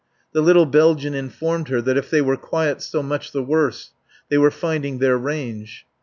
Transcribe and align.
The 0.31 0.41
little 0.41 0.65
Belgian 0.65 1.13
informed 1.13 1.67
her 1.67 1.79
that 1.83 1.95
if 1.95 2.09
they 2.09 2.21
were 2.23 2.35
quiet 2.35 2.81
so 2.81 3.03
much 3.03 3.31
the 3.33 3.43
worse. 3.43 3.91
They 4.29 4.37
were 4.39 4.49
finding 4.49 4.97
their 4.97 5.15
range. 5.15 5.85